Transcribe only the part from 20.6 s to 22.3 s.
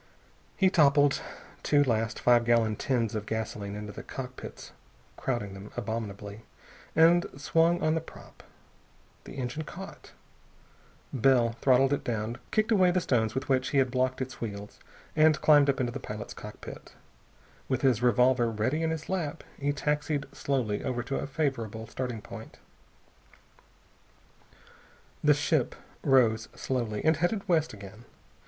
over to a favorable starting